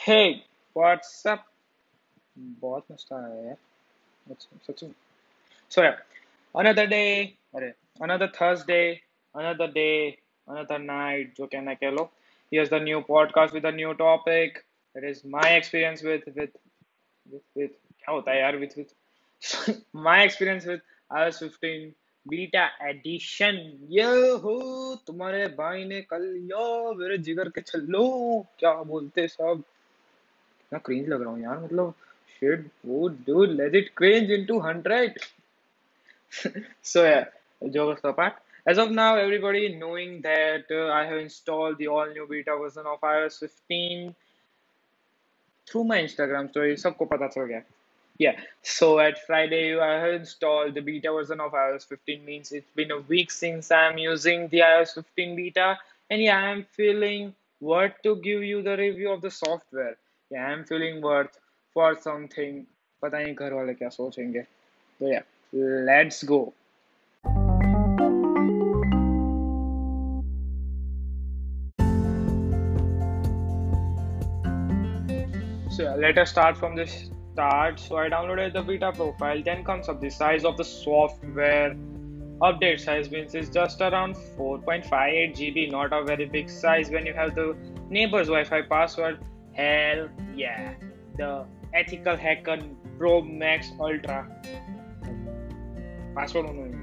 Hey, 0.00 0.42
what's 0.76 1.08
up? 1.30 1.40
बहुत 2.60 2.84
मस्त 2.92 3.12
आया 3.12 3.34
यार। 3.46 3.56
अच्छा 4.30 4.86
सो 5.70 5.82
यार 5.82 5.96
अनदर 6.54 6.86
डे 6.92 7.00
अरे 7.54 7.66
another 8.02 8.28
Thursday 8.36 8.78
another 9.34 9.66
day 9.72 9.90
another 10.48 10.78
night 10.78 11.34
जो 11.36 11.46
कहना 11.46 11.74
कह 11.74 11.90
लो। 11.90 12.04
Here 12.52 12.62
is 12.62 12.70
the 12.70 12.82
new 12.82 13.00
podcast 13.08 13.54
with 13.54 13.66
a 13.66 13.70
new 13.70 13.92
topic 14.00 14.56
that 14.96 15.04
is 15.10 15.20
my 15.34 15.56
experience 15.56 16.04
with 16.04 16.22
with 16.38 16.52
with 17.56 17.70
क्या 17.98 18.10
होता 18.12 18.30
है 18.32 18.40
यार 18.40 18.56
with 18.56 18.72
with 18.76 19.82
my 20.06 20.24
experience 20.24 20.66
with 20.66 20.80
iOS 21.10 21.42
15 21.42 21.90
beta 22.26 22.64
edition 22.88 23.60
yo 23.90 24.36
हो 24.46 24.54
तुम्हारे 25.06 25.46
भाई 25.58 25.84
ने 25.92 26.00
कल 26.14 26.24
यो 26.52 26.94
मेरे 26.94 27.18
जिगर 27.28 27.48
के 27.48 27.60
चलो 27.60 28.06
क्या 28.58 28.72
बोलते 28.92 29.28
सब? 29.28 29.62
इतना 30.69 30.79
क्रिंज 30.85 31.09
लग 31.09 31.21
रहा 31.21 31.31
हूँ 31.31 31.41
यार 31.43 31.63
मतलब 31.63 31.93
shit 32.39 32.65
oh 32.87 33.09
dude 33.27 33.55
let 33.59 33.75
it 33.75 33.93
cringe 33.95 34.29
into 34.29 34.55
100 34.55 35.17
so 36.81 37.03
yeah 37.03 37.25
jokes 37.71 38.01
apart 38.03 38.33
as 38.65 38.77
of 38.77 38.91
now 38.91 39.15
everybody 39.15 39.75
knowing 39.75 40.21
that 40.21 40.65
uh, 40.71 40.91
i 40.91 41.05
have 41.05 41.17
installed 41.17 41.77
the 41.77 41.87
all 41.87 42.07
new 42.17 42.27
beta 42.27 42.57
version 42.63 42.85
of 42.85 42.99
ios 43.11 43.39
15 43.39 44.13
through 45.67 45.85
my 45.93 46.01
instagram 46.07 46.49
story 46.51 46.75
सबको 46.83 47.05
पता 47.13 47.27
चल 47.37 47.45
गया 47.53 47.63
yeah 48.23 48.43
so 48.73 48.87
at 49.05 49.17
friday 49.27 49.63
i 49.87 49.93
have 50.01 50.13
installed 50.17 50.77
the 50.79 50.83
beta 50.89 51.11
version 51.15 51.41
of 51.45 51.57
ios 51.63 51.87
15 51.95 52.25
means 52.27 52.51
it's 52.59 52.75
been 52.81 52.91
a 52.97 53.01
week 53.13 53.31
since 53.37 53.71
i'm 53.79 53.97
using 54.03 54.47
the 54.53 54.61
ios 54.67 54.93
15 55.01 55.35
beta 55.39 55.67
and 56.09 56.21
yeah 56.27 56.47
i'm 56.51 56.63
feeling 56.79 57.33
worth 57.71 57.97
to 58.07 58.15
give 58.27 58.43
you 58.51 58.61
the 58.69 58.77
review 58.83 59.11
of 59.15 59.21
the 59.27 59.31
software 59.39 59.95
yeah 60.31 60.47
i'm 60.47 60.63
feeling 60.71 61.01
worth 61.09 61.41
for 61.75 61.93
something 62.03 62.61
पता 63.01 63.19
नहीं 63.19 63.33
घर 63.35 63.53
वाले 63.53 63.73
क्या 63.73 63.89
सोचेंगे 63.89 64.41
तो 64.99 65.11
या 65.13 65.19
let's 65.89 66.25
go 66.25 66.43
So 75.75 75.83
yeah, 75.83 75.95
let 76.01 76.17
us 76.21 76.29
start 76.31 76.55
from 76.59 76.75
the 76.77 76.83
start. 76.89 77.81
So 77.85 77.97
I 78.01 78.03
downloaded 78.11 78.53
the 78.53 78.61
beta 78.67 78.91
profile. 78.99 79.41
Then 79.47 79.63
comes 79.69 79.89
up 79.93 79.99
the 80.03 80.11
size 80.17 80.45
of 80.45 80.55
the 80.59 80.63
software. 80.67 81.75
Update 82.49 82.79
size 82.83 83.09
means 83.15 83.35
it's 83.35 83.49
just 83.49 83.81
around 83.81 84.15
4.58 84.37 85.35
GB, 85.39 85.65
not 85.73 85.91
a 85.97 86.01
very 86.11 86.27
big 86.37 86.49
size 86.49 86.91
when 86.95 87.05
you 87.05 87.13
have 87.13 87.35
the 87.35 87.47
neighbor's 87.89 88.31
Wi-Fi 88.35 88.61
password. 88.69 89.19
Hell 89.60 90.08
yeah, 90.34 90.74
the 91.16 91.44
ethical 91.74 92.16
hacker 92.16 92.58
Pro 92.98 93.20
Max 93.20 93.72
Ultra. 93.78 94.26
Password 96.14 96.46
only. 96.46 96.78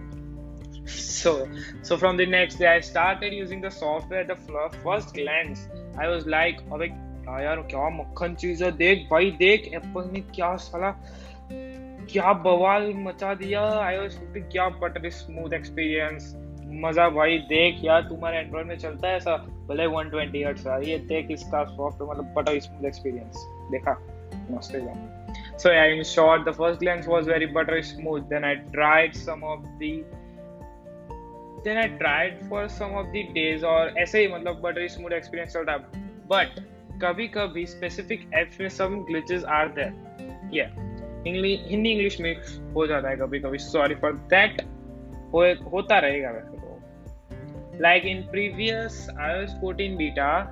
So, 0.86 1.50
so 1.82 1.98
from 1.98 2.18
the 2.18 2.26
next 2.26 2.60
day, 2.60 2.68
I 2.68 2.80
started 2.82 3.34
using 3.34 3.62
the 3.62 3.72
software. 3.72 4.24
The 4.24 4.38
first 4.84 5.16
glance, 5.16 5.68
I 5.98 6.08
was 6.08 6.28
like, 6.28 6.62
अबे 6.72 6.88
यार 7.44 7.62
क्या 7.72 7.90
मक्खन 7.98 8.36
चीज़ 8.42 8.64
है 8.64 8.72
देख 8.78 9.08
भाई 9.12 9.32
देख 9.40 9.68
Apple 9.76 10.10
ने 10.14 10.22
क्या 10.36 10.56
साला 10.66 10.92
क्या 12.12 12.34
बवाल 12.46 12.94
मचा 13.08 13.34
दिया 13.42 13.62
iOS 13.88 14.14
15 14.20 14.52
क्या 14.52 14.70
बटर 14.84 15.10
स्मूथ 15.18 15.54
एक्सपीरियंस 15.54 16.34
मज़ा 16.86 17.10
भाई 17.18 17.38
देख 17.50 17.84
यार 17.86 18.02
तुम्हारे 18.10 18.38
एंड्रॉइड 18.38 18.68
में 18.68 18.78
चलता 18.78 19.08
है 19.08 19.18
ऐसा 19.18 19.36
भले 19.68 19.86
120 19.88 20.46
हर्ट्स 20.46 20.68
आ 20.68 20.78
रही 20.78 20.92
है 20.92 21.08
तय 21.08 21.22
किसका 21.22 21.64
सॉफ्ट 21.64 22.02
मतलब 22.02 22.34
बट 22.38 22.50
स्मूथ 22.60 22.86
एक्सपीरियंस 22.86 23.46
देखा? 23.72 23.96
नमस्ते 24.52 24.80
जान 24.82 25.58
so 25.58 25.70
I 25.70 25.90
am 25.90 26.04
sure 26.04 26.44
the 26.44 26.52
first 26.52 26.80
glance 26.80 27.08
was 27.08 27.30
very 27.30 27.46
butter 27.46 27.82
smooth 27.82 28.22
then 28.30 28.44
I 28.44 28.56
tried 28.56 29.14
some 29.14 29.44
of 29.44 29.62
the 29.62 29.90
then 31.64 31.78
I 31.78 31.88
tried 31.98 32.50
for 32.50 32.68
some 32.68 32.96
of 32.96 33.08
the 33.08 33.26
days 33.34 33.66
और 33.66 33.94
ऐसे 33.98 34.22
ही 34.22 34.28
मतलब 34.28 34.62
बटर 34.62 34.88
स्मूथ 34.88 35.12
एक्सपीरियंस 35.12 35.54
चल 35.54 35.64
रहा 35.64 35.78
but 36.32 36.60
कभी 37.04 37.28
कभी 37.28 37.66
स्पेसिफिक 37.66 38.30
एप्स 38.36 38.62
में 38.62 38.70
सम 38.70 38.96
glitches 39.02 39.44
are 39.46 39.68
there 39.72 40.50
या 40.54 40.70
Hindi 41.28 41.92
English 41.92 42.22
mix 42.22 42.60
हो 42.76 42.88
जाता 42.88 43.10
है 43.10 43.18
कभी 43.18 43.40
कभी 43.40 43.58
सॉरी 43.58 43.96
फॉर 43.96 44.14
दैट 44.34 44.62
होता 45.74 46.00
रहेगा 46.00 46.32
वैसे 46.32 46.58
तो। 46.58 46.67
तो 47.78 47.84
like 47.84 48.06
in 48.06 48.22
iOS 48.22 49.52
14 49.64 49.94
beta 50.02 50.44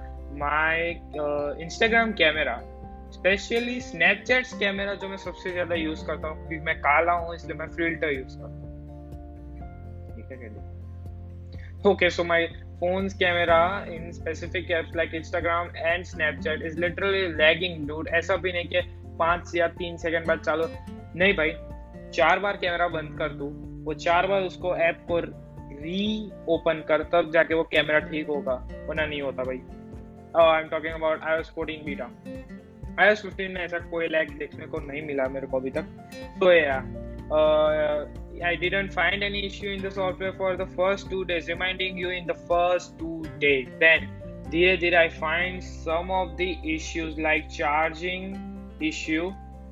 my 0.42 0.94
uh, 1.20 1.70
Instagram 1.70 2.12
camera 2.22 2.76
specially 3.06 3.82
Snapchat 3.82 4.46
camera 4.60 4.94
जो 4.94 5.10
मैं 5.10 5.18
सबसे 5.18 5.52
ज़्यादा 5.52 5.76
यूज़ 5.76 6.08
करता 6.08 6.28
हूँ 6.28 6.48
क्योंकि 6.48 6.66
मैं 6.66 6.80
काला 6.80 7.12
हूँ 7.12 7.36
इसलिए 7.36 7.56
मैं 7.56 7.68
फ़िल्टर 7.68 8.10
यूज़ 8.10 8.38
करता 8.38 8.46
हूँ। 8.46 8.66
Okay 11.94 12.10
so 12.10 12.24
my 12.24 12.50
phone's 12.84 13.14
camera 13.14 13.86
in 13.88 14.12
specific 14.20 14.64
apps 14.72 14.92
like 14.96 15.14
Instagram 15.16 15.70
and 15.78 16.04
Snapchat 16.04 16.66
is 16.66 16.80
literally 16.84 17.38
lagging 17.42 17.92
dude. 17.92 18.08
ऐसा 18.08 18.36
भी 18.36 18.54
नहीं 18.54 18.66
कि 18.66 18.82
पाँच 19.20 19.52
या 19.56 19.68
तीन 19.68 19.98
सेकंड 19.98 20.26
बाद 20.26 20.40
चालू 20.40 20.68
नहीं 21.16 21.34
भाई 21.34 21.50
चार 22.12 22.40
बार 22.40 22.58
कैमरा 22.58 22.88
बंद 22.88 23.18
कर 23.20 23.30
दू 23.30 23.46
वो 23.86 23.94
चार 23.94 24.28
बार 24.28 24.42
उसको 24.42 24.76
ऐप 24.76 25.06
को 25.12 25.45
री 25.82 26.32
ओपन 26.50 26.84
कर 26.88 27.04
तब 27.14 27.32
जाके 27.34 27.54
वो 27.54 27.64
कैमरा 27.72 28.00
ठीक 28.10 28.28
होगा 28.28 28.54
वरना 28.90 29.06
नहीं 29.06 29.22
होता 29.22 29.44
भाई 29.44 29.62
I 30.44 30.62
am 30.62 30.68
talking 30.70 30.94
about 30.94 31.22
iOS 31.32 31.54
14 31.60 31.86
beta 31.86 32.10
iOS 33.04 33.26
15 33.26 33.54
में 33.54 33.62
ऐसा 33.62 33.80
कोई 33.90 34.08
लैग 34.08 34.38
देखने 34.38 34.68
को 34.68 34.80
नहीं 34.92 35.02
मिला 35.08 35.28
मेरे 35.38 35.48
को 35.48 35.60
अभी 35.60 35.72
तक 35.80 35.86
तो 36.40 36.52
या 36.54 36.84
I 38.44 38.56
didn't 38.56 38.94
find 38.94 39.24
any 39.24 39.46
issue 39.46 39.70
in 39.70 39.82
the 39.82 39.90
software 39.90 40.34
for 40.34 40.58
the 40.58 40.66
first 40.66 41.10
two 41.10 41.24
days, 41.26 41.48
reminding 41.48 41.98
you 41.98 42.10
in 42.10 42.28
the 42.28 42.36
first 42.36 42.98
two 43.00 43.24
days. 43.40 43.68
Then, 43.80 44.08
धीरे 44.50 44.78
धीरे 44.78 44.98
I 44.98 45.10
find 45.10 45.64
some 45.64 46.12
of 46.12 46.38
the 46.38 46.58
issues 46.76 47.18
like 47.18 47.50
charging 47.50 48.36
issue. 48.80 49.32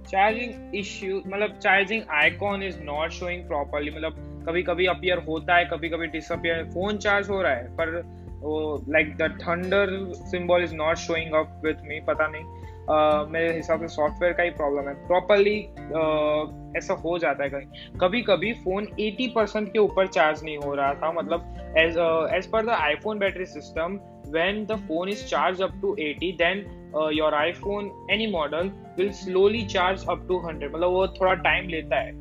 Charging 0.09 0.73
issue 0.73 1.21
मतलब 1.25 1.61
charging 1.61 2.07
icon 2.09 2.63
is 2.63 2.79
not 2.79 3.13
showing 3.13 3.45
properly 3.47 3.91
मतलब 3.91 4.15
कभी 4.47 4.63
कभी 4.63 4.85
appear 4.85 5.17
होता 5.17 5.55
है 5.55 5.65
कभी 5.65 5.89
कभी 5.89 6.07
डिसअपियर 6.07 6.63
फ़ोन 6.63 6.97
चार्ज 6.97 7.29
हो 7.29 7.41
रहा 7.41 7.53
है 7.53 7.67
पर 7.67 8.01
वो 8.39 8.85
like 8.89 9.15
the 9.17 9.39
thunder 9.41 10.13
symbol 10.13 10.63
is 10.63 10.75
not 10.75 10.95
showing 10.95 11.33
up 11.33 11.61
with 11.65 11.73
me 11.83 11.99
पता 11.99 12.27
नहीं। 12.27 12.63
Uh, 12.83 13.29
मेरे 13.29 13.55
हिसाब 13.55 13.81
से 13.81 13.87
सॉफ्टवेयर 13.87 14.33
का 14.33 14.43
ही 14.43 14.49
प्रॉब्लम 14.49 14.87
है। 14.87 15.07
प्रॉपरली 15.07 15.67
uh, 15.75 16.77
ऐसा 16.77 16.93
हो 16.93 17.17
जाता 17.17 17.43
है 17.43 17.49
कहीं। 17.49 17.97
कभी 17.99 18.21
कभी 18.21 18.53
फ़ोन 18.53 18.85
80 18.99 19.27
परसेंट 19.35 19.73
के 19.73 19.79
ऊपर 19.79 20.07
चार्ज 20.07 20.43
नहीं 20.43 20.57
हो 20.57 20.75
रहा 20.75 20.93
था 20.93 21.11
मतलब 21.11 21.55
as 21.77 21.97
as 22.37 22.51
per 22.51 22.65
the 22.65 22.69
iPhone 22.69 23.19
battery 23.19 23.45
system 23.45 23.99
when 24.31 24.59
the 24.65 24.77
phone 24.89 25.09
is 25.09 25.23
charged 25.29 25.61
up 25.61 25.73
to 25.81 25.95
80 25.99 26.35
then 26.39 26.61
uh, 26.95 27.07
your 27.07 27.31
iphone 27.31 27.89
any 28.09 28.27
model 28.31 28.71
will 28.97 29.11
slowly 29.13 29.65
charge 29.75 30.05
up 30.13 30.21
to 30.29 30.39
100 30.39 30.73
मतलब 30.75 30.91
वो 30.91 31.07
थोड़ा 31.07 31.33
टाइम 31.33 31.67
लेता 31.69 31.99
है 31.99 32.11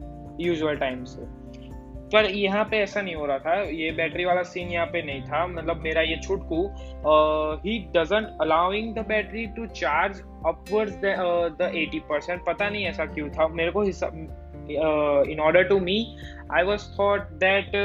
यूजुअल 0.40 0.76
टाइम 0.76 1.04
से। 1.04 1.41
पर 2.12 2.24
यहाँ 2.24 2.64
पे 2.70 2.78
ऐसा 2.78 3.00
नहीं 3.00 3.14
हो 3.14 3.26
रहा 3.26 3.38
था। 3.38 3.54
ये 3.62 3.90
बैटरी 3.96 4.24
वाला 4.24 4.42
सीन 4.42 4.68
यहाँ 4.68 4.86
पे 4.86 5.02
नहीं 5.02 5.22
था। 5.22 5.46
मतलब 5.46 5.82
मेरा 5.82 6.02
ये 6.02 6.16
छुटकू 6.22 6.62
ही 7.64 7.78
doesn't 7.96 8.28
allowing 8.40 8.94
the 8.94 9.06
battery 9.08 9.46
to 9.56 9.66
charge 9.80 10.20
upwards 10.46 10.96
the 11.04 11.70
eighty 11.74 11.98
percent 12.10 12.40
पता 12.46 12.68
नहीं 12.68 12.84
ऐसा 12.86 13.04
क्यों 13.14 13.28
था। 13.28 13.48
मेरे 13.48 13.72
को 13.76 13.84
in 15.30 15.40
order 15.40 15.62
to 15.68 15.78
me 15.80 16.00
I 16.54 16.62
was 16.64 16.90
thought 16.98 17.30
that 17.44 17.76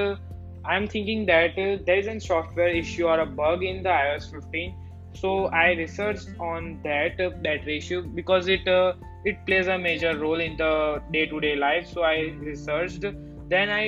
I 0.70 0.78
am 0.78 0.88
thinking 0.96 1.26
that 1.28 1.56
there 1.86 1.98
is 2.00 2.10
an 2.10 2.20
software 2.32 2.76
issue 2.78 3.08
और 3.08 3.20
a 3.20 3.26
bug 3.40 3.64
in 3.64 3.82
the 3.84 3.88
iOS 4.16 4.32
fifteen 4.34 4.84
so 5.18 5.30
i 5.60 5.68
researched 5.78 6.42
on 6.48 6.66
that 6.82 7.22
uh, 7.26 7.28
battery 7.44 7.78
issue 7.78 8.02
because 8.18 8.50
it 8.56 8.68
uh, 8.74 8.94
it 9.30 9.40
plays 9.46 9.70
a 9.76 9.78
major 9.86 10.12
role 10.18 10.44
in 10.48 10.58
the 10.58 10.68
day 11.16 11.24
to 11.32 11.40
day 11.46 11.54
life 11.64 11.88
so 11.94 12.04
i 12.10 12.18
researched 12.42 13.08
then 13.54 13.72
i 13.78 13.86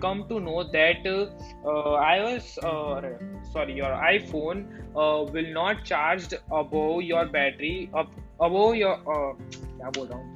come 0.00 0.24
to 0.28 0.40
know 0.40 0.62
that 0.64 1.06
uh, 1.06 1.26
iOS, 1.66 2.58
uh, 2.64 3.00
sorry, 3.52 3.74
your 3.74 3.92
iPhone 4.10 4.64
uh, 4.96 5.24
will 5.32 5.52
not 5.52 5.84
charge 5.84 6.34
above 6.50 7.02
your 7.02 7.26
battery 7.26 7.90
up 7.94 8.10
above 8.40 8.76
your 8.76 8.94
uh, 8.94 9.32
क्या 9.78 9.90
बोल 9.96 10.08
रहा 10.12 10.18
हूँ 10.18 10.34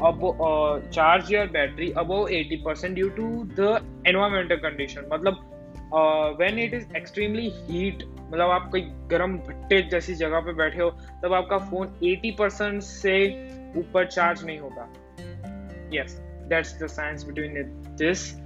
uh, 0.00 0.80
charge 0.90 1.30
your 1.30 1.46
battery 1.52 1.90
above 2.04 2.28
80% 2.30 2.94
due 2.94 3.10
to 3.10 3.28
the 3.60 3.70
environmental 4.04 4.58
condition 4.58 5.08
मतलब 5.12 5.44
uh, 5.94 6.28
when 6.40 6.58
it 6.58 6.74
is 6.74 6.84
extremely 7.02 7.48
heat 7.68 8.04
मतलब 8.28 8.50
आप 8.50 8.70
कोई 8.70 8.80
गर्म 9.10 9.38
भट्टे 9.38 9.82
जैसी 9.82 10.14
जगह 10.14 10.40
पे 10.40 10.52
बैठे 10.52 10.82
हो 10.82 10.90
तब 11.24 11.32
आपका 11.32 11.58
फ़ोन 11.58 11.98
80% 12.04 12.80
से 12.80 13.18
ऊपर 13.76 14.06
चार्ज 14.06 14.44
नहीं 14.44 14.58
होगा 14.58 14.88
yes 15.94 16.25
that's 16.48 16.72
the 16.74 16.88
science 16.88 17.24
between 17.24 17.56
it, 17.56 17.96
this 17.96 18.36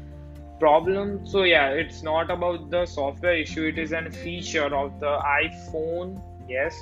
problem 0.59 1.27
so 1.27 1.43
yeah 1.43 1.69
it's 1.71 2.03
not 2.03 2.31
about 2.31 2.71
the 2.71 2.85
software 2.87 3.37
issue 3.37 3.65
it 3.65 3.79
is 3.79 3.93
a 3.93 4.11
feature 4.11 4.75
of 4.75 4.99
the 5.01 5.19
iphone 5.43 6.21
yes 6.49 6.79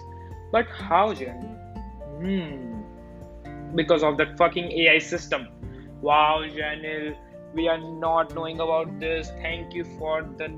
But 0.51 0.67
how, 0.69 1.13
Jen? 1.13 1.43
Hmm. 2.21 3.77
Because 3.77 4.03
of 4.03 4.17
that 4.17 4.37
fucking 4.39 4.73
AI 4.73 4.99
system. 4.99 5.49
Wow, 6.01 6.43
Janil, 6.43 7.17
we 7.55 7.69
are 7.69 7.79
not 7.79 8.35
knowing 8.35 8.61
about 8.61 8.99
this. 8.99 9.31
Thank 9.43 9.75
you 9.75 9.85
for 9.99 10.23
the 10.23 10.49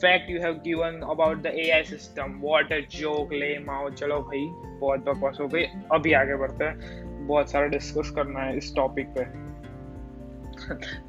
fact 0.00 0.28
you 0.28 0.40
have 0.40 0.62
given 0.62 1.02
about 1.02 1.42
the 1.42 1.52
AI 1.66 1.82
system. 1.82 2.40
What 2.42 2.72
a 2.72 2.82
joke, 2.82 3.30
lame 3.30 3.70
out. 3.70 3.96
चलो 3.96 4.20
भाई 4.28 4.44
बहुत 4.80 5.04
बकवास 5.08 5.38
हो 5.40 5.48
गई 5.48 5.64
अभी 5.92 6.12
आगे 6.20 6.36
बढ़ते 6.42 6.64
हैं 6.64 7.26
बहुत 7.26 7.50
सारा 7.50 7.66
डिस्कस 7.74 8.10
करना 8.16 8.40
है 8.40 8.56
इस 8.56 8.74
टॉपिक 8.76 9.08
पे 9.16 9.24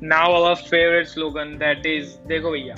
now 0.04 0.34
our 0.34 0.56
favourite 0.56 1.08
slogan 1.08 1.58
that 1.58 1.86
is 1.86 2.18
देखो 2.28 2.52
भैया, 2.52 2.76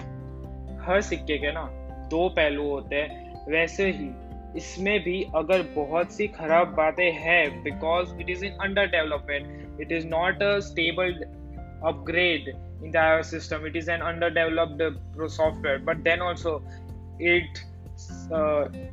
हर 0.86 1.01
सिक्के 1.01 1.38
के 1.38 1.51
ना 1.51 1.68
दो 2.10 2.27
पहलू 2.30 2.69
होते 2.69 2.95
हैं, 2.95 3.44
वैसे 3.51 3.89
ही 3.92 4.10
इसमें 4.57 5.00
भी 5.04 5.22
अगर 5.36 5.62
बहुत 5.75 6.12
सी 6.12 6.27
खराब 6.36 6.68
बातें 6.75 7.12
हैं 7.13 7.63
because 7.63 8.16
it 8.22 8.30
is 8.30 8.45
in 8.45 8.57
under 8.62 8.86
development 8.89 9.81
it 9.81 9.92
is 9.92 10.07
not 10.07 10.44
a 10.44 10.60
stable 10.68 11.13
upgrade 11.89 12.48
in 12.50 12.92
the 12.92 13.21
system 13.25 13.66
it 13.68 13.75
is 13.75 13.92
an 13.92 14.01
under 14.01 14.30
developed 14.33 15.28
software 15.28 15.78
but 15.86 15.98
then 16.04 16.21
also 16.21 16.57
it 17.21 17.60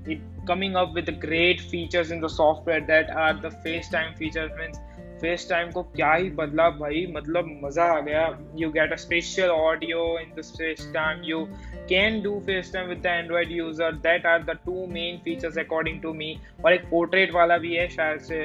it 0.09 0.21
coming 0.49 0.75
up 0.75 0.93
with 0.95 1.11
great 1.21 1.61
features 1.71 2.13
in 2.13 2.21
the 2.21 2.29
software 2.29 2.81
that 2.87 3.11
are 3.11 3.41
the 3.41 3.53
FaceTime 3.93 4.13
feature 4.15 4.57
means 4.59 4.79
FaceTime 5.51 5.71
को 5.71 5.83
क्या 5.97 6.13
ही 6.13 6.31
बदला 6.39 6.69
भाई 6.79 7.07
मतलब 7.11 7.49
मज़ा 7.65 7.85
आ 7.93 8.01
गया। 8.01 8.27
You 8.59 8.71
get 8.71 8.93
a 8.93 8.97
special 8.97 9.49
audio 9.51 10.01
in 10.19 10.33
the 10.37 10.45
FaceTime 10.95 11.23
you 11.25 11.45
can 11.89 12.21
do 12.23 12.39
FaceTime 12.73 12.89
with 12.89 12.99
the 13.03 13.07
Android 13.07 13.51
user 13.53 13.93
that 14.07 14.27
are 14.27 14.43
the 14.43 14.57
two 14.67 14.87
main 14.93 15.19
features 15.25 15.59
according 15.59 16.01
to 16.03 16.13
me 16.15 16.37
और 16.65 16.73
एक 16.73 16.85
पोर्ट्रेट 16.91 17.35
वाला 17.35 17.59
भी 17.59 17.75
है 17.75 17.89
शायद 17.89 18.21
से 18.21 18.41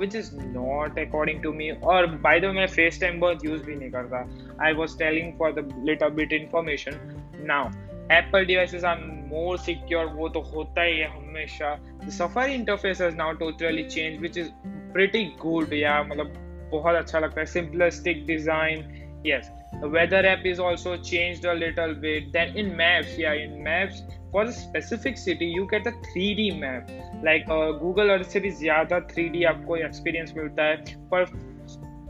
which 0.00 0.16
is 0.16 0.30
not 0.36 0.98
according 0.98 1.42
to 1.42 1.52
me 1.52 1.70
और 1.70 2.06
by 2.06 2.40
the 2.40 2.44
वे 2.44 2.52
मैं 2.52 2.66
face 2.68 3.00
time 3.00 3.20
बहुत 3.20 3.44
यूज़ 3.44 3.62
भी 3.64 3.74
नहीं 3.74 3.90
करता। 3.90 4.24
I 4.66 4.72
was 4.74 4.98
telling 4.98 5.32
for 5.38 5.52
the 5.52 5.68
little 5.86 6.10
bit 6.16 6.32
information 6.32 7.00
now 7.46 7.70
Apple 8.12 8.44
devices 8.46 8.84
are 8.84 8.98
more 9.28 9.58
secure 9.58 10.06
वो 10.14 10.28
तो 10.28 10.40
होता 10.54 10.82
ही 10.82 10.98
है 10.98 11.08
हमेशा। 11.10 11.76
Safari 12.18 12.54
interface 12.54 13.00
has 13.00 13.16
now 13.16 13.32
totally 13.36 13.82
change 13.84 14.20
which 14.20 14.38
is 14.38 14.50
pretty 14.96 15.24
good 15.42 15.72
या 15.74 16.02
मतलब 16.02 16.32
बहुत 16.72 16.94
अच्छा 16.96 17.18
लगता 17.18 17.40
है। 17.40 17.46
Simplistic 17.46 18.26
design 18.26 19.22
yes 19.26 19.50
weather 19.84 20.24
app 20.24 20.42
is 20.46 20.60
also 20.60 20.96
change 20.96 21.40
the 21.42 21.52
little 21.56 21.90
wait 22.00 22.28
then 22.32 22.56
in 22.58 22.74
maps 22.76 23.18
या 23.20 23.32
in 23.42 23.50
maps 23.64 24.02
for 24.32 24.50
specific 24.52 25.18
city 25.18 25.46
you 25.46 25.66
get 25.66 25.86
a 25.86 25.90
three 26.02 26.34
D 26.34 26.50
map 26.60 26.86
like 27.24 27.44
Google 27.80 28.10
Earth 28.10 28.26
से 28.28 28.40
भी 28.40 28.50
ज़्यादा 28.60 29.00
थ्री 29.12 29.28
डी 29.28 29.44
आपको 29.50 29.76
एक्सपीरियंस 29.76 30.32
मिलता 30.36 30.64
है। 30.64 30.76
पर 31.12 31.24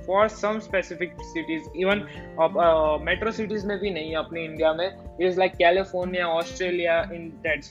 for 0.06 0.28
some 0.28 0.58
specific 0.60 1.12
cities 1.24 1.68
even 1.76 2.06
metro 3.04 3.30
cities 3.32 3.66
में 3.66 3.78
भी 3.78 3.90
नहीं 3.90 4.10
है 4.10 4.16
अपने 4.16 4.44
इंडिया 4.44 4.72
में 4.72 4.86
it 4.86 5.26
is 5.26 5.38
like 5.38 5.56
California 5.56 6.26
Australia 6.34 7.00
in 7.14 7.28
that 7.46 7.64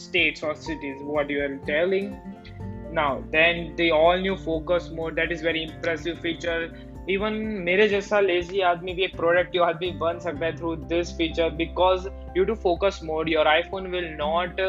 states 0.00 0.44
और 0.44 0.54
cities 0.56 1.02
what 1.04 1.30
you 1.30 1.42
are 1.42 1.54
telling 1.66 2.12
now 2.92 3.22
then 3.30 3.74
the 3.76 3.90
all 3.90 4.18
new 4.18 4.36
focus 4.36 4.90
mode 4.90 5.16
that 5.16 5.32
is 5.32 5.42
very 5.42 5.64
impressive 5.64 6.18
feature 6.20 6.60
even 7.10 7.32
मेरे 7.66 7.86
जैसा 7.88 8.18
lazy 8.20 8.60
आदमी 8.60 8.92
भी 8.94 9.04
एक 9.04 9.16
प्रोडक्टिव 9.16 9.62
आदमी 9.64 9.90
बन 10.00 10.18
सकता 10.24 10.46
है 10.46 10.56
through 10.56 10.74
this 10.92 11.12
feature 11.18 11.50
because 11.60 12.08
due 12.08 12.44
to 12.44 12.54
focus 12.64 13.00
mode 13.04 13.28
your 13.28 13.46
iPhone 13.48 13.86
will 13.90 14.08
not 14.20 14.60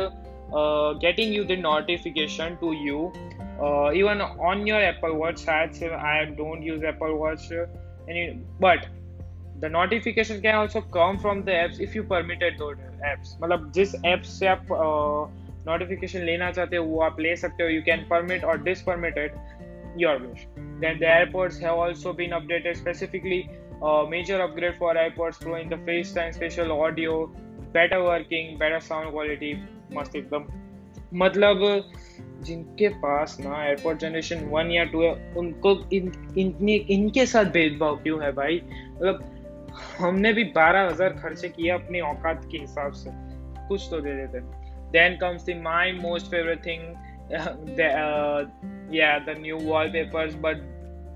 getting 1.02 1.30
you 1.34 1.44
the 1.50 1.56
notification 1.60 2.56
to 2.62 2.72
you 2.86 3.04
uh, 3.66 3.90
even 4.00 4.24
on 4.48 4.64
your 4.70 4.80
apple 4.88 5.14
watch 5.20 5.44
शायद 5.44 5.72
से 5.74 5.90
i 6.08 6.16
don't 6.40 6.66
use 6.70 6.84
apple 6.90 7.16
watch 7.22 7.46
any 8.10 8.26
but 8.66 8.90
the 9.62 9.70
notification 9.70 10.42
can 10.42 10.56
also 10.56 10.82
come 10.98 11.22
from 11.26 11.44
the 11.46 11.56
apps 11.62 11.80
if 11.88 11.96
you 11.96 12.04
permitted 12.12 12.60
those 12.64 12.84
apps 13.12 13.32
मतलब 13.44 13.72
जिस 13.76 13.96
apps 14.14 14.34
से 14.40 14.48
आप 14.48 14.76
uh, 14.80 15.41
notification 15.68 16.20
लेना 16.22 16.52
चाहते 16.52 16.78
हो 16.78 16.86
वो 16.86 17.02
आप 17.02 17.20
ले 17.20 17.36
सकते 17.38 17.64
हो। 17.64 17.70
यू 17.70 17.82
कैन 17.84 18.06
परमिट 18.10 18.44
और 18.44 18.62
dis 18.64 18.82
permitted 18.82 19.34
your 20.00 20.18
wish 20.18 20.46
then 20.58 21.00
the 21.00 21.04
airports 21.04 21.62
have 21.64 21.80
also 21.80 22.14
been 22.14 22.32
updated 22.32 22.76
specifically 22.76 23.44
major 24.10 24.40
upgrade 24.40 24.78
for 24.80 24.98
airports 24.98 25.38
pro 25.44 25.58
in 25.58 25.70
the 25.70 25.80
FaceTime 26.16 26.32
special 26.32 26.72
audio 26.72 27.14
better 27.74 27.98
working 28.00 28.58
better 28.60 28.80
sound 28.82 29.12
quality 29.12 29.54
मस्त 29.94 30.16
एकदम। 30.16 30.46
मतलब 31.18 31.60
जिनके 32.46 32.88
पास 33.00 33.38
ना 33.40 33.64
एयरपोर्ट 33.66 34.00
जनरेशन 34.00 34.46
वन 34.52 34.72
या 34.72 34.84
two 34.84 35.02
है 35.02 35.12
उनको 35.38 35.72
इन, 35.94 36.12
इन, 36.38 36.56
इन, 36.60 36.70
इनके 36.70 37.26
साथ 37.26 37.52
भेदभाव 37.54 37.96
क्यों 37.96 38.24
है 38.24 38.32
भाई? 38.32 38.62
मतलब 38.94 39.24
हमने 40.00 40.32
भी 40.34 40.44
बारह 40.56 40.88
हज़ार 40.88 41.14
खर्चे 41.14 41.50
किए 41.50 41.70
अपने 41.72 42.00
औकात 42.02 42.48
के 42.52 42.58
हिसाब 42.58 42.92
से। 42.94 43.12
कुछ 43.68 43.88
तो 43.92 44.00
दे 44.00 44.16
देते 44.16 44.38
हैं। 44.38 44.71
Then 44.92 45.18
comes 45.18 45.44
the 45.44 45.56
my 45.56 45.92
most 45.92 46.30
favorite 46.30 46.64
thing, 46.64 46.98
uh, 47.38 47.56
the 47.76 47.88
uh, 47.88 48.48
yeah 48.90 49.24
the 49.24 49.36
new 49.36 49.58
wallpapers. 49.58 50.36
But 50.36 50.62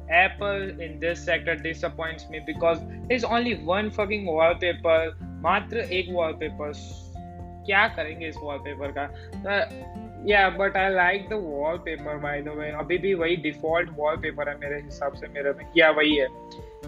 Apple 0.09 0.79
in 0.79 0.99
this 0.99 1.23
sector 1.23 1.55
disappoints 1.55 2.29
me 2.29 2.41
because 2.45 2.79
there's 3.07 3.23
only 3.23 3.55
one 3.55 3.91
fucking 3.91 4.25
wallpaper. 4.25 4.99
मात्र 5.41 5.87
एक 5.99 6.13
wallpaper. 6.19 6.71
क्या 7.65 7.87
करेंगे 7.95 8.27
इस 8.27 8.35
wallpaper 8.37 8.91
का 8.97 9.03
या 10.27 10.49
but 10.49 10.77
I 10.77 10.89
like 10.93 11.27
the 11.29 11.33
wallpaper 11.85 12.17
by 12.17 12.41
the 12.41 12.49
way 12.57 12.69
अभी 12.79 12.97
भी 12.97 13.13
वही 13.13 13.35
डिफ़ॉल्ट 13.49 13.89
वॉल 13.97 14.17
पेपर 14.21 14.49
है 14.49 14.57
मेरे 14.59 14.81
हिसाब 14.81 15.13
से 15.13 15.27
मेरे 15.27 15.53
में 15.57 15.65
या 15.77 15.89
वही 15.91 16.15
है 16.15 16.27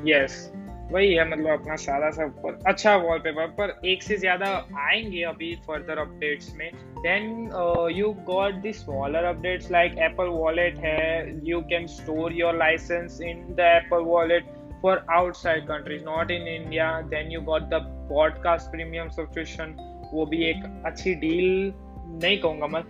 यस 0.08 0.52
yes. 0.54 0.67
वही 0.92 1.14
है 1.14 1.28
मतलब 1.30 1.50
अपना 1.52 1.76
सादा 1.76 2.10
सा 2.10 2.26
अच्छा 2.68 2.96
वॉलपेपर 2.96 3.48
पर 3.60 3.88
एक 3.88 4.04
से 4.04 4.18
ज़्यादा 4.18 4.48
आएँगे 4.80 5.24
अभी 5.24 5.54
फर्दर 5.68 5.98
अपडेट्स 5.98 6.54
में. 6.58 6.70
Then 6.98 7.50
you 7.96 8.12
got 8.28 8.54
the 8.54 8.72
smaller 8.76 9.24
updates 9.24 9.72
like 9.72 9.98
Apple 10.00 10.28
Wallet 10.28 10.78
है 10.78 11.42
you 11.50 11.60
can 11.62 11.88
store 11.88 12.34
your 12.34 12.58
licence 12.58 13.20
in 13.22 13.46
the 13.50 13.60
Apple 13.60 14.04
Wallet 14.06 14.46
for 14.82 15.06
outside 15.12 15.64
countries 15.64 16.04
not 16.06 16.32
in 16.32 16.48
India 16.48 16.90
then 17.02 17.32
you 17.32 17.42
got 17.42 17.62
the 17.62 17.82
podcast 18.14 18.72
premium 18.72 19.10
subscription 19.10 19.76
वो 20.14 20.26
भी 20.26 20.44
एक 20.44 20.64
अच्छी 20.86 21.16
deal 21.16 21.74
नहीं 22.24 22.38
कहूँगा 22.38 22.68
मैं. 22.68 22.84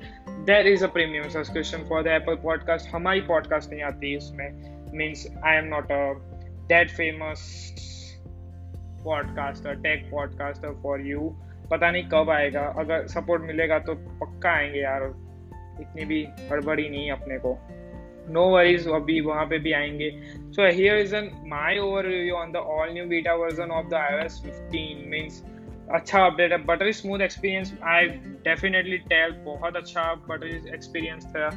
There 0.46 0.68
is 0.68 0.84
a 0.86 0.88
premium 0.88 1.28
subscription 1.30 1.86
for 1.90 2.04
the 2.04 2.08
Apple 2.08 2.36
podcast 2.36 2.94
हमारी 2.96 3.22
podcast 3.22 3.72
नहीं 3.72 3.82
आती 3.84 4.16
उसमें. 4.18 4.50
Means 4.98 5.28
I 5.46 5.58
am 5.58 5.66
not 5.66 5.92
a 5.92 6.37
that 6.68 6.90
famous 6.90 7.64
podcaster 9.04 9.76
tech 9.76 10.10
podcaster 10.12 10.80
for 10.84 11.02
you 11.02 11.30
पता 11.72 11.92
नहीं 11.92 12.04
कब 12.04 12.30
आएगा। 12.30 12.62
अगर 12.78 13.08
सपोर्ट 13.08 13.44
मिलेगा 13.44 13.80
तो 13.80 13.94
पक्का 13.94 14.50
आएँगे 14.50 14.80
यार। 14.80 15.04
इतनी 15.82 16.06
भी 16.06 16.22
गड़बड़ी 16.24 16.90
नहीं 16.90 17.12
अपने 17.12 17.38
को। 17.38 17.58
नो 18.30 18.50
वरीज 18.50 18.88
अभी 18.88 19.20
वहाँ 19.22 19.46
पे 19.46 19.60
भी 19.60 19.74
आएँगे। 19.74 20.10
So 20.52 20.68
here 20.68 20.98
is 20.98 21.16
an 21.16 21.30
my 21.48 21.78
over 21.78 22.06
review 22.06 22.34
on 22.36 22.52
the 22.52 22.56
all 22.56 22.94
new 22.94 23.06
beta 23.06 23.34
version 23.34 23.72
of 23.72 23.88
the 23.88 23.94
iOS 24.26 24.42
fifteen 24.46 25.10
means 25.10 25.44
अच्छा 25.94 26.26
अपडेट 26.26 26.52
है। 26.52 26.58
Buttery 26.58 26.94
smooth 26.94 27.20
experience 27.20 27.78
I 27.84 28.08
definitely 28.48 28.98
tell 28.98 29.32
बहुत 29.32 29.76
अच्छा 29.76 30.14
बटरी 30.30 30.56
एक्सपीरियंस 30.74 31.26
था 31.26 31.50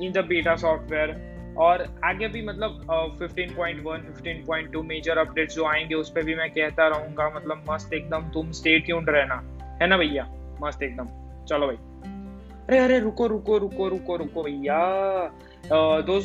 इन 0.00 0.12
द 0.12 0.18
बीटा 0.18 0.56
सॉफ्टवेयर 0.56 1.31
और 1.56 2.00
आगे 2.04 2.28
भी 2.28 2.42
मतलब 2.42 2.80
uh, 2.80 3.22
15.1, 3.22 4.74
15.2 4.74 4.84
major 4.84 5.18
updates 5.18 5.54
जो 5.54 5.64
आएँगे 5.64 5.94
उस 5.94 6.10
पर 6.10 6.24
भी 6.24 6.34
मैं 6.34 6.50
कहता 6.50 6.88
रहूँगा 6.88 7.32
मतलब 7.36 7.64
मस्त 7.70 7.92
एकदम 7.94 8.30
तुम 8.30 8.50
स्टेट 8.50 8.86
ट्यून्ड 8.86 9.10
रहना। 9.10 9.58
है 9.82 9.86
ना 9.86 9.96
भैया? 9.96 10.34
मस्त 10.62 10.82
एकदम। 10.82 11.08
चलो 11.44 11.66
भाई। 11.66 11.76
अरे 12.68 12.78
अरे 12.78 12.98
रुको 12.98 13.26
रुको 13.26 13.58
रुको 13.58 13.88
रुको 13.88 14.16
रुको 14.16 14.42
भैया। 14.42 14.78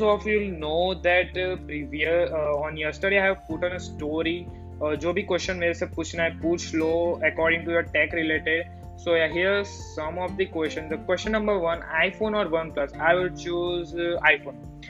of 0.06 0.30
you 0.30 0.52
know 0.52 0.94
that 0.94 1.34
praevia 1.38 2.28
on 2.34 2.92
have 3.14 3.34
put 3.34 3.66
a 3.66 3.78
story 3.78 4.46
जो 4.84 5.14
भी 5.14 5.22
क्वेश्चन 5.22 5.56
मेरे 5.56 5.74
से 5.74 5.86
पूछना 5.86 6.24
है 6.24 6.42
पूछ 6.42 6.76
लो 6.76 7.22
according 7.24 7.66
to 7.66 7.72
your 7.72 7.82
tech 7.82 8.14
related 8.14 8.68
so 8.98 9.34
here 9.34 9.64
some 9.64 10.20
of 10.20 10.32
the 10.32 10.38
question 10.42 10.82
the 10.82 10.94
question 10.94 11.32
number 11.32 11.54
one 11.54 11.90
iPhone 11.92 12.36
और 12.36 12.48
OnePlus 12.72 12.94
I 13.02 13.16
will 13.16 13.30
choose 13.30 14.02
iPhone 14.28 14.82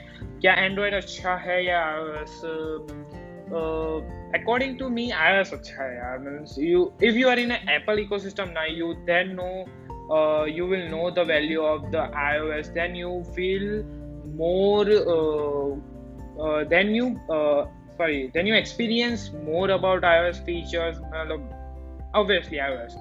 क्या 0.41 0.53
Android 0.53 0.94
अच्छा 0.94 1.36
है 1.46 1.63
या 1.65 1.82
अकॉर्डिंग 4.39 4.77
टू 4.79 4.89
मी 4.89 5.10
आईओएस 5.25 5.53
अच्छा 5.53 5.84
है 5.84 5.96
यार 5.96 6.17
means 6.20 6.56
you 6.60 6.91
if 7.03 7.15
you 7.15 7.29
are 7.29 7.39
in 7.39 7.51
Apple 7.51 8.00
ecosystem 8.00 8.50
ना 8.60 8.65
you 8.70 8.94
then 9.12 9.36
know 9.41 9.51
you 10.56 10.65
will 10.72 10.84
know 10.91 11.08
the 11.15 11.24
value 11.29 11.63
of 11.70 11.88
the 11.94 12.03
iOS. 12.25 12.67
Then 12.75 12.94
you 13.00 13.10
feel 13.38 13.65
more. 14.41 14.86
Uh, 15.15 16.46
uh, 16.46 16.63
then 16.75 16.94
you 16.98 17.10
uh, 17.38 17.65
sorry. 17.98 18.22
Then 18.38 18.48
you 18.51 18.56
experience 18.60 19.25
more 19.50 19.65
about 19.77 20.08
iOS 20.12 20.39
features. 20.46 21.03
Obviously 22.24 22.63
iOS. 22.70 22.98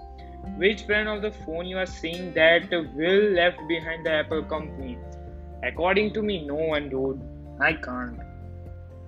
which 0.59 0.87
brand 0.87 1.09
of 1.09 1.23
the 1.23 1.31
phone 1.31 1.67
you 1.67 1.79
are 1.79 1.87
seeing 1.87 2.33
that 2.35 2.71
will 2.71 3.31
left 3.33 3.59
behind 3.69 4.07
the 4.07 4.11
Apple 4.11 4.43
company? 4.43 4.99
According 5.63 6.13
to 6.15 6.23
me, 6.23 6.45
no 6.47 6.55
one, 6.55 6.89
dude. 6.89 7.21
I 7.61 7.73
can't. 7.73 8.19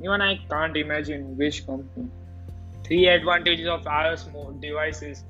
Even 0.02 0.20
I 0.20 0.38
can't 0.48 0.76
imagine 0.76 1.36
which 1.36 1.66
company. 1.66 2.08
Three 2.84 3.08
advantages 3.08 3.66
of 3.66 3.84
iOS 3.84 4.60
devices. 4.60 5.24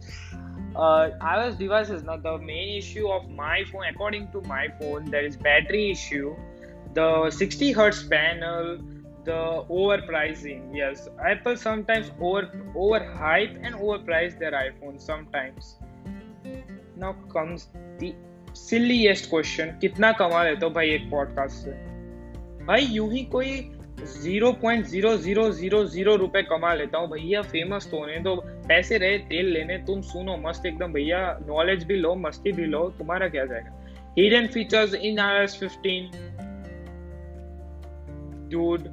Uh, 0.76 1.10
iOS 1.20 1.58
devices. 1.58 2.02
Now 2.02 2.16
the 2.16 2.38
main 2.38 2.78
issue 2.78 3.08
of 3.08 3.28
my 3.30 3.64
phone, 3.64 3.84
according 3.90 4.30
to 4.32 4.40
my 4.42 4.68
phone, 4.80 5.10
there 5.10 5.24
is 5.24 5.36
battery 5.36 5.90
issue, 5.90 6.36
the 6.94 7.30
60 7.30 7.72
hertz 7.72 8.02
panel, 8.04 8.78
the 9.28 9.64
overpricing 9.78 10.60
yes 10.74 11.08
apple 11.30 11.56
sometimes 11.56 12.10
over 12.28 12.42
overhype 12.84 13.58
and 13.62 13.74
overprice 13.86 14.38
their 14.38 14.52
iphone 14.60 15.00
sometimes 15.08 15.76
now 16.96 17.12
comes 17.34 17.68
the 17.98 18.14
silliest 18.66 19.30
question, 19.34 19.80
कितना 19.80 20.12
कमा 20.12 20.44
लेते 20.44 20.66
हो 20.66 20.70
भाई 20.70 20.90
एक 20.90 21.10
podcast 21.10 21.56
से? 21.56 21.70
भाई 22.66 22.82
यूँ 22.82 23.12
ही 23.12 23.24
कोई 23.24 23.74
zero 23.98 24.52
point 24.52 24.86
zero 24.86 25.16
zero 25.16 25.50
zero 25.50 25.84
zero 25.84 26.16
रुपए 26.16 26.42
कमा 26.42 26.74
लेता 26.74 26.98
हूँ, 26.98 27.08
भैया 27.08 27.42
फ़ेमस 27.42 27.90
तो 27.90 27.98
होने 27.98 28.16
तो 28.16 28.36
पैसे 28.46 28.98
रहे, 28.98 29.18
तेल 29.18 29.46
लेने, 29.46 29.78
तुम 29.78 30.00
सुनो, 30.00 30.36
मस्त 30.36 30.66
एकदम 30.66 30.92
भैया 30.92 31.38
नॉलेज 31.46 31.84
भी 31.84 31.94
लो, 31.94 32.14
मस्ती 32.14 32.52
भी 32.52 32.64
लो, 32.64 32.94
तुम्हारा 32.98 33.28
क्या 33.28 33.44
जाएगा? 33.44 33.84
Hidden 34.18 34.46
features 34.46 34.94
in 34.94 35.16
iOS 35.16 35.54
15 35.54 36.10
dude 38.52 38.86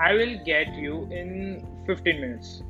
I 0.00 0.16
will 0.16 0.34
get 0.34 0.68
you 0.78 0.94
in 0.94 1.58
15 1.90 2.20
minutes 2.20 2.60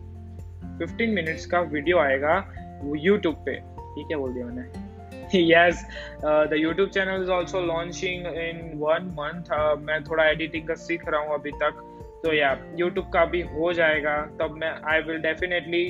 15 0.82 1.14
minutes 1.14 1.46
का 1.46 1.60
वीडियो 1.60 1.99
आएगा 1.99 2.54
यूट्यूब 2.96 3.34
पे। 3.34 3.54
ठीक 3.94 4.08
है 4.10 4.16
बोल 4.16 4.34
दिया 4.34 4.46
मैंने? 4.46 4.89
Yes 5.34 5.84
the 6.25 6.56
YouTube 6.56 6.88
channel 6.88 7.22
is 7.22 7.30
also 7.30 7.60
launching 7.66 8.26
in 8.26 8.60
one 8.76 9.06
month 9.20 9.52
मैं 9.87 10.02
थोड़ा 10.04 10.28
एडिटिंग 10.28 10.66
का 10.68 10.75
सीख 10.75 11.08
रहा 11.08 11.20
हूँ 11.20 11.34
अभी 11.34 11.50
तक। 11.62 11.87
तो 12.25 12.32
या 12.34 12.50
यूट्यूब 12.78 13.06
का 13.12 13.25
भी 13.25 13.40
हो 13.40 13.72
जाएगा। 13.72 14.16
तब 14.40 14.56
मैं 14.60 14.72
I 14.92 15.00
will 15.00 15.18
definitely 15.22 15.84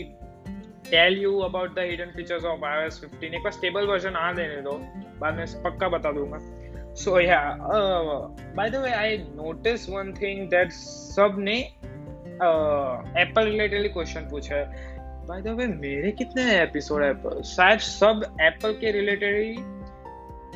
tell 0.91 1.19
you 1.19 1.39
about 1.39 1.75
the 1.75 1.79
hidden 1.91 2.13
features 2.17 2.45
of 2.45 2.61
iOS 2.61 3.01
15 3.05 3.35
एक 3.35 3.43
बार 3.43 3.53
स्टेबल 3.53 3.87
वर्जन 3.87 4.17
आ 4.17 4.33
देने 4.33 4.61
दो। 4.63 4.73
बाद 5.21 5.35
में 5.35 5.63
पक्का 5.63 5.89
बता 5.89 6.13
दूँगा। 6.13 6.39
So 7.01 7.19
yeah 7.19 7.57
uh, 7.75 8.29
by 8.55 8.65
the 8.69 8.79
way 8.85 8.93
i 9.01 9.11
noticed 9.41 9.91
one 9.97 10.09
thing 10.15 10.49
सबने 10.77 11.55
एप्पल 13.23 13.45
रिलेटेड 13.45 13.93
क्वेश्चन 13.93 14.21
पूछा 14.31 14.55
है। 14.55 14.65
बाय 15.29 15.41
द 15.43 15.49
वे 15.49 15.67
मेरे 15.67 16.11
कितने 16.13 16.43
एपिसोड 16.63 17.03
है? 17.03 17.43
शायद 17.43 17.79
सब 17.79 18.23
एप्पल 18.41 18.73
के 18.73 18.91
रिलेटेड 18.93 19.37
ही 19.37 19.51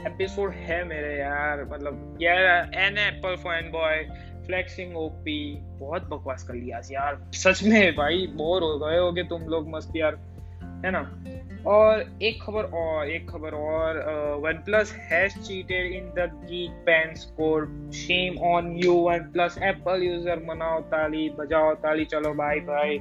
एपिसोड 0.07 0.53
है 0.53 0.83
मेरे 0.85 1.15
यार। 1.19 1.65
मतलब 1.65 2.19
यार 2.23 2.71
an 2.77 2.99
Apple 2.99 3.37
fanboy 3.73 4.03
flexing 4.47 4.97
OP 4.97 5.39
बहुत 5.79 6.09
बकवास 6.09 6.47
कर 6.49 6.55
लिया 6.55 6.81
यार। 6.91 7.21
सच 7.35 7.63
में 7.65 7.95
भाई 7.97 8.27
बोर 8.37 8.63
हो 8.63 8.79
गए 8.79 8.99
होगे 8.99 9.23
तुम 9.25 9.43
लोग 9.43 9.69
मस्त 9.69 9.93
यार, 9.97 10.17
है 10.85 10.91
ना? 10.91 11.03
और 11.67 12.05
एक 12.23 12.43
खबर 12.43 12.65
और, 12.79 13.11
एक 13.11 13.31
खबर 13.31 13.55
और 13.55 13.99
OnePlus 14.65 14.93
has 15.11 15.39
cheated 15.39 15.93
in 15.93 16.09
the 16.09 16.31
Geekbench 16.87 17.15
score 17.15 17.67
shame 17.95 18.39
on 18.47 18.71
you 18.77 18.95
OnePlus 19.33 19.59
Apple 19.63 20.03
user 20.03 20.45
मनाओ 20.49 20.81
ताली, 20.91 21.29
बजाओ 21.39 21.75
ताली। 21.75 22.05
चलो 22.05 22.35
bye 22.35 22.61
bye 22.61 22.99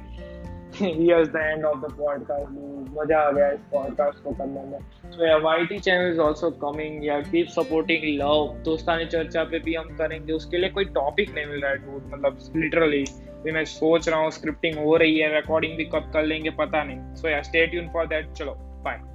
here's 0.78 1.28
the 1.28 1.40
end 1.40 1.64
of 1.64 1.80
the 1.80 1.88
podcast. 1.88 2.48
मज़ा 2.96 3.18
आ 3.18 3.30
गया 3.30 3.50
इस 3.50 3.60
पॉडकास्ट 3.72 4.24
को 4.24 4.30
करने 4.30 4.62
में। 4.62 4.78
So 5.10 5.26
yeah 5.26 5.36
YT 5.36 5.78
channel 5.78 6.12
is 6.12 6.20
also 6.20 6.50
coming 6.50 7.06
yeah 7.06 7.20
keep 7.20 7.46
supporting 7.46 8.20
दोस्तानी 8.64 9.06
चर्चा 9.06 9.44
पे 9.44 9.58
भी 9.58 9.74
हम 9.74 9.84
करेंगे। 9.84 10.32
उसके 10.32 10.56
लिए 10.56 10.70
कोई 10.70 10.84
टॉपिक 10.84 11.34
नहीं 11.34 11.46
मिल 11.46 11.60
रहा 11.60 11.70
है 11.70 11.76
डूड 11.76 12.10
मतलब 12.14 12.38
लिटरली 12.56 13.04
भी 13.44 13.52
मैं 13.52 13.64
सोच 13.64 14.08
रहा 14.08 14.18
हूँ 14.18 14.30
स्क्रिप्टिंग 14.30 14.78
हो 14.78 14.96
रही 14.96 15.18
है 15.18 15.34
रिकॉर्डिंग 15.34 15.76
भी 15.76 15.84
कब 15.84 16.10
कर 16.14 16.22
लेंगे, 16.22 16.50
पता 16.50 16.84
नहीं। 16.84 17.14
So 17.14 17.28
yeah 17.28 17.42
stay 17.42 17.66
tune 17.66 17.88
for 17.88 18.06
that 18.06 18.32
चलो 18.32 18.54
बाय 18.58 19.13